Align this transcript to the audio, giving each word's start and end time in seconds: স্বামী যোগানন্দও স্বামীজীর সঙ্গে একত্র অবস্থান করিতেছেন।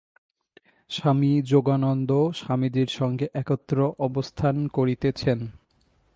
স্বামী 0.89 1.31
যোগানন্দও 1.41 2.23
স্বামীজীর 2.31 2.89
সঙ্গে 2.89 3.25
একত্র 3.33 3.77
অবস্থান 3.99 4.55
করিতেছেন। 4.67 5.39